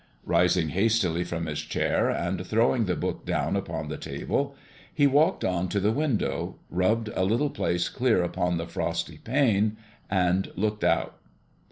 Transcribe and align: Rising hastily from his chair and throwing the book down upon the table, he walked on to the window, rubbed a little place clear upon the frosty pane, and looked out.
Rising 0.25 0.69
hastily 0.69 1.23
from 1.23 1.45
his 1.45 1.59
chair 1.59 2.09
and 2.09 2.43
throwing 2.43 2.85
the 2.85 2.95
book 2.95 3.23
down 3.23 3.55
upon 3.55 3.87
the 3.87 3.97
table, 3.99 4.55
he 4.91 5.05
walked 5.05 5.45
on 5.45 5.69
to 5.69 5.79
the 5.79 5.91
window, 5.91 6.57
rubbed 6.71 7.09
a 7.13 7.23
little 7.23 7.51
place 7.51 7.87
clear 7.87 8.23
upon 8.23 8.57
the 8.57 8.65
frosty 8.65 9.19
pane, 9.19 9.77
and 10.09 10.51
looked 10.55 10.83
out. 10.83 11.17